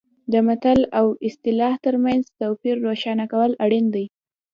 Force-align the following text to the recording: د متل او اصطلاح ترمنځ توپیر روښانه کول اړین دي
د 0.31 0.33
متل 0.47 0.79
او 0.99 1.07
اصطلاح 1.27 1.73
ترمنځ 1.85 2.23
توپیر 2.39 2.75
روښانه 2.85 3.25
کول 3.31 3.51
اړین 3.63 3.85
دي 3.95 4.05